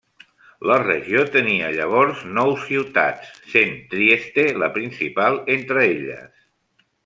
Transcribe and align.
La 0.69 0.77
regió 0.83 1.25
tenia 1.35 1.67
llavors 1.75 2.23
nou 2.39 2.55
ciutats, 2.63 3.29
sent 3.53 3.77
Trieste 3.93 4.49
la 4.65 4.73
principal 4.81 5.39
entre 5.59 5.89
elles. 5.95 6.45